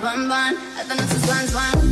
[0.00, 1.90] Bun bun, hasta no sus buns bun.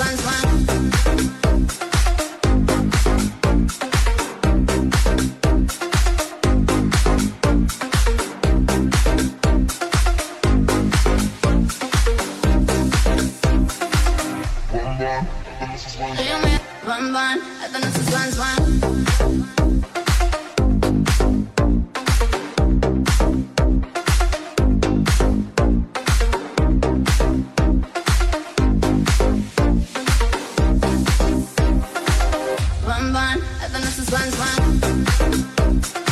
[0.00, 0.89] Buns bun.
[15.82, 16.80] No sus buns bun.
[16.84, 18.06] Bun bun, hasta no sus
[34.10, 36.09] buns bun.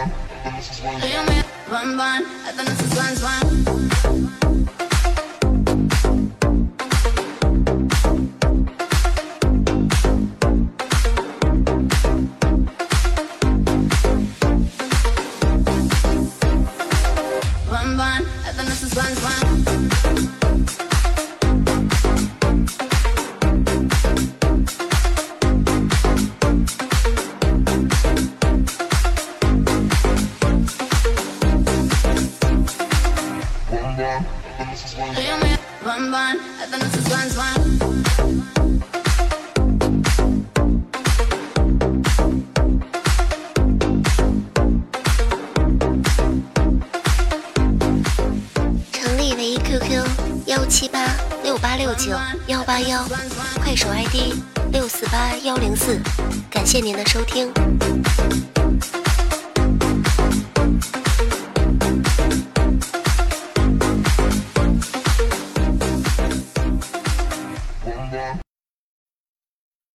[0.00, 3.64] Bun bun, hasta no sus buns bun.
[17.68, 19.89] Bun bun, hasta no sus buns bun.
[48.92, 50.04] 成立唯一 QQ
[50.46, 50.98] 幺七八
[51.44, 52.10] 六八六九
[52.48, 53.04] 幺八幺，
[53.62, 54.34] 快手 ID
[54.72, 56.00] 六四八幺零四，
[56.50, 57.52] 感谢您的收听。